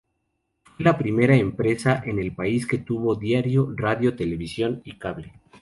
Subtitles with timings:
[0.63, 5.31] Fue la primera empresa en el país que tuvo diario, radio, televisión y cable.